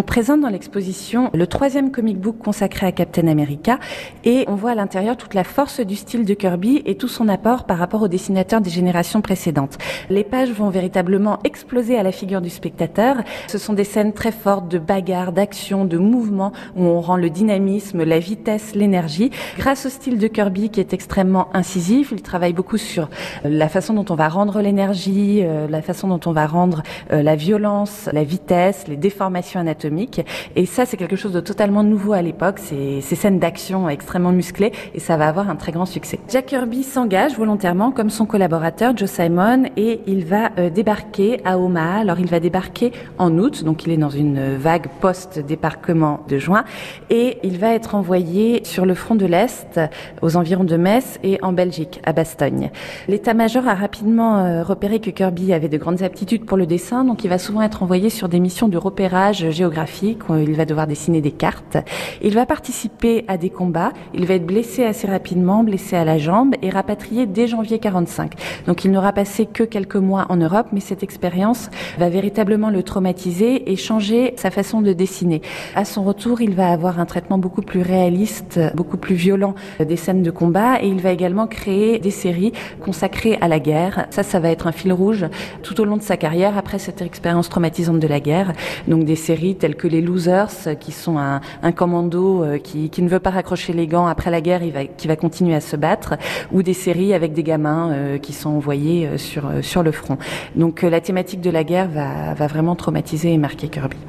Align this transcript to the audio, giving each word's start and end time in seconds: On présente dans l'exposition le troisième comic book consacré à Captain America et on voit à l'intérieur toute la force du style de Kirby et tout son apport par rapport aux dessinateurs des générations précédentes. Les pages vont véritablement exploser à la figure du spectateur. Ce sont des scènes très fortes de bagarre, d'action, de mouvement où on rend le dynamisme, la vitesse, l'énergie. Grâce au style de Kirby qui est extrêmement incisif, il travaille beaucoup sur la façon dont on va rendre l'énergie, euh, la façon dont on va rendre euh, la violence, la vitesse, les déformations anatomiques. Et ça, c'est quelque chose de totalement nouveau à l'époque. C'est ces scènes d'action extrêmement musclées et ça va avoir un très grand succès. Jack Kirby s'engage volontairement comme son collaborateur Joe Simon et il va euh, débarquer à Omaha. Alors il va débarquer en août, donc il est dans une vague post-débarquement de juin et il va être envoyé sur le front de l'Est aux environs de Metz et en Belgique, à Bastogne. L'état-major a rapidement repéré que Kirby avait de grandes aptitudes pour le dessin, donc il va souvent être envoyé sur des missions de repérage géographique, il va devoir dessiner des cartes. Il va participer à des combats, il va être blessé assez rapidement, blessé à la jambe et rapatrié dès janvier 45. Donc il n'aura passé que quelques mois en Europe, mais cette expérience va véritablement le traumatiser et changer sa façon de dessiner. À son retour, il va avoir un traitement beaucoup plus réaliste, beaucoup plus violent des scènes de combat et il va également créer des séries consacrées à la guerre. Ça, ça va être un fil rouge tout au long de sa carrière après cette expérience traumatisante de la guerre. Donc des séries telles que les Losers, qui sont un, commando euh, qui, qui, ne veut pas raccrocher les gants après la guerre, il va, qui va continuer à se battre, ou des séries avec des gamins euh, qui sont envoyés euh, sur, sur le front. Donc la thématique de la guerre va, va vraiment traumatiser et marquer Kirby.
On 0.00 0.02
présente 0.02 0.40
dans 0.40 0.48
l'exposition 0.48 1.28
le 1.34 1.46
troisième 1.46 1.90
comic 1.90 2.18
book 2.18 2.38
consacré 2.38 2.86
à 2.86 2.90
Captain 2.90 3.28
America 3.28 3.78
et 4.24 4.46
on 4.48 4.54
voit 4.54 4.70
à 4.70 4.74
l'intérieur 4.74 5.18
toute 5.18 5.34
la 5.34 5.44
force 5.44 5.80
du 5.80 5.94
style 5.94 6.24
de 6.24 6.32
Kirby 6.32 6.80
et 6.86 6.94
tout 6.94 7.06
son 7.06 7.28
apport 7.28 7.64
par 7.64 7.76
rapport 7.76 8.00
aux 8.00 8.08
dessinateurs 8.08 8.62
des 8.62 8.70
générations 8.70 9.20
précédentes. 9.20 9.76
Les 10.08 10.24
pages 10.24 10.52
vont 10.52 10.70
véritablement 10.70 11.38
exploser 11.44 11.98
à 11.98 12.02
la 12.02 12.12
figure 12.12 12.40
du 12.40 12.48
spectateur. 12.48 13.16
Ce 13.46 13.58
sont 13.58 13.74
des 13.74 13.84
scènes 13.84 14.14
très 14.14 14.32
fortes 14.32 14.68
de 14.68 14.78
bagarre, 14.78 15.32
d'action, 15.32 15.84
de 15.84 15.98
mouvement 15.98 16.52
où 16.76 16.84
on 16.84 17.02
rend 17.02 17.18
le 17.18 17.28
dynamisme, 17.28 18.02
la 18.02 18.20
vitesse, 18.20 18.74
l'énergie. 18.74 19.30
Grâce 19.58 19.84
au 19.84 19.90
style 19.90 20.16
de 20.16 20.28
Kirby 20.28 20.70
qui 20.70 20.80
est 20.80 20.94
extrêmement 20.94 21.48
incisif, 21.52 22.08
il 22.10 22.22
travaille 22.22 22.54
beaucoup 22.54 22.78
sur 22.78 23.10
la 23.44 23.68
façon 23.68 23.92
dont 23.92 24.06
on 24.08 24.16
va 24.16 24.30
rendre 24.30 24.62
l'énergie, 24.62 25.40
euh, 25.42 25.68
la 25.68 25.82
façon 25.82 26.08
dont 26.08 26.20
on 26.24 26.32
va 26.32 26.46
rendre 26.46 26.82
euh, 27.12 27.22
la 27.22 27.36
violence, 27.36 28.08
la 28.14 28.24
vitesse, 28.24 28.88
les 28.88 28.96
déformations 28.96 29.60
anatomiques. 29.60 29.89
Et 30.56 30.66
ça, 30.66 30.86
c'est 30.86 30.96
quelque 30.96 31.16
chose 31.16 31.32
de 31.32 31.40
totalement 31.40 31.82
nouveau 31.82 32.12
à 32.12 32.22
l'époque. 32.22 32.58
C'est 32.58 33.00
ces 33.00 33.16
scènes 33.16 33.38
d'action 33.38 33.88
extrêmement 33.88 34.32
musclées 34.32 34.72
et 34.94 35.00
ça 35.00 35.16
va 35.16 35.28
avoir 35.28 35.50
un 35.50 35.56
très 35.56 35.72
grand 35.72 35.86
succès. 35.86 36.18
Jack 36.28 36.46
Kirby 36.46 36.82
s'engage 36.82 37.36
volontairement 37.36 37.90
comme 37.90 38.10
son 38.10 38.26
collaborateur 38.26 38.96
Joe 38.96 39.10
Simon 39.10 39.64
et 39.76 40.00
il 40.06 40.24
va 40.24 40.50
euh, 40.58 40.70
débarquer 40.70 41.40
à 41.44 41.58
Omaha. 41.58 42.00
Alors 42.00 42.18
il 42.18 42.26
va 42.26 42.40
débarquer 42.40 42.92
en 43.18 43.36
août, 43.38 43.64
donc 43.64 43.86
il 43.86 43.92
est 43.92 43.96
dans 43.96 44.10
une 44.10 44.56
vague 44.56 44.88
post-débarquement 45.00 46.20
de 46.28 46.38
juin 46.38 46.64
et 47.10 47.38
il 47.42 47.58
va 47.58 47.74
être 47.74 47.94
envoyé 47.94 48.62
sur 48.64 48.86
le 48.86 48.94
front 48.94 49.14
de 49.14 49.26
l'Est 49.26 49.80
aux 50.22 50.36
environs 50.36 50.64
de 50.64 50.76
Metz 50.76 51.18
et 51.22 51.38
en 51.42 51.52
Belgique, 51.52 52.00
à 52.04 52.12
Bastogne. 52.12 52.70
L'état-major 53.08 53.66
a 53.66 53.74
rapidement 53.74 54.62
repéré 54.62 55.00
que 55.00 55.10
Kirby 55.10 55.52
avait 55.52 55.68
de 55.68 55.78
grandes 55.78 56.02
aptitudes 56.02 56.44
pour 56.44 56.56
le 56.56 56.66
dessin, 56.66 57.04
donc 57.04 57.24
il 57.24 57.28
va 57.28 57.38
souvent 57.38 57.62
être 57.62 57.82
envoyé 57.82 58.10
sur 58.10 58.28
des 58.28 58.40
missions 58.40 58.68
de 58.68 58.78
repérage 58.78 59.50
géographique, 59.50 59.79
il 60.30 60.54
va 60.54 60.64
devoir 60.64 60.86
dessiner 60.86 61.20
des 61.20 61.30
cartes. 61.30 61.78
Il 62.22 62.34
va 62.34 62.46
participer 62.46 63.24
à 63.28 63.36
des 63.36 63.50
combats, 63.50 63.92
il 64.14 64.26
va 64.26 64.34
être 64.34 64.46
blessé 64.46 64.84
assez 64.84 65.06
rapidement, 65.06 65.64
blessé 65.64 65.96
à 65.96 66.04
la 66.04 66.18
jambe 66.18 66.54
et 66.62 66.70
rapatrié 66.70 67.26
dès 67.26 67.46
janvier 67.46 67.78
45. 67.78 68.34
Donc 68.66 68.84
il 68.84 68.90
n'aura 68.90 69.12
passé 69.12 69.46
que 69.46 69.62
quelques 69.62 69.96
mois 69.96 70.26
en 70.28 70.36
Europe, 70.36 70.68
mais 70.72 70.80
cette 70.80 71.02
expérience 71.02 71.70
va 71.98 72.08
véritablement 72.08 72.70
le 72.70 72.82
traumatiser 72.82 73.70
et 73.70 73.76
changer 73.76 74.34
sa 74.36 74.50
façon 74.50 74.80
de 74.80 74.92
dessiner. 74.92 75.42
À 75.74 75.84
son 75.84 76.04
retour, 76.04 76.40
il 76.40 76.54
va 76.54 76.70
avoir 76.70 77.00
un 77.00 77.06
traitement 77.06 77.38
beaucoup 77.38 77.62
plus 77.62 77.82
réaliste, 77.82 78.60
beaucoup 78.74 78.96
plus 78.96 79.14
violent 79.14 79.54
des 79.78 79.96
scènes 79.96 80.22
de 80.22 80.30
combat 80.30 80.82
et 80.82 80.88
il 80.88 81.00
va 81.00 81.10
également 81.10 81.46
créer 81.46 81.98
des 81.98 82.10
séries 82.10 82.52
consacrées 82.80 83.38
à 83.40 83.48
la 83.48 83.60
guerre. 83.60 84.06
Ça, 84.10 84.22
ça 84.22 84.40
va 84.40 84.50
être 84.50 84.66
un 84.66 84.72
fil 84.72 84.92
rouge 84.92 85.26
tout 85.62 85.80
au 85.80 85.84
long 85.84 85.96
de 85.96 86.02
sa 86.02 86.16
carrière 86.16 86.56
après 86.56 86.78
cette 86.78 87.02
expérience 87.02 87.48
traumatisante 87.48 88.00
de 88.00 88.06
la 88.06 88.20
guerre. 88.20 88.52
Donc 88.88 89.04
des 89.04 89.16
séries 89.16 89.56
telles 89.60 89.76
que 89.76 89.86
les 89.86 90.00
Losers, 90.00 90.76
qui 90.80 90.90
sont 90.90 91.18
un, 91.18 91.40
commando 91.72 92.42
euh, 92.42 92.58
qui, 92.58 92.90
qui, 92.90 93.02
ne 93.02 93.08
veut 93.08 93.20
pas 93.20 93.30
raccrocher 93.30 93.72
les 93.72 93.86
gants 93.86 94.08
après 94.08 94.30
la 94.30 94.40
guerre, 94.40 94.64
il 94.64 94.72
va, 94.72 94.84
qui 94.84 95.06
va 95.06 95.14
continuer 95.14 95.54
à 95.54 95.60
se 95.60 95.76
battre, 95.76 96.16
ou 96.50 96.64
des 96.64 96.74
séries 96.74 97.14
avec 97.14 97.32
des 97.32 97.44
gamins 97.44 97.92
euh, 97.92 98.18
qui 98.18 98.32
sont 98.32 98.50
envoyés 98.50 99.06
euh, 99.06 99.18
sur, 99.18 99.48
sur 99.62 99.84
le 99.84 99.92
front. 99.92 100.18
Donc 100.56 100.82
la 100.82 101.00
thématique 101.00 101.40
de 101.40 101.50
la 101.50 101.62
guerre 101.62 101.88
va, 101.88 102.34
va 102.34 102.46
vraiment 102.48 102.74
traumatiser 102.74 103.32
et 103.32 103.38
marquer 103.38 103.68
Kirby. 103.68 103.98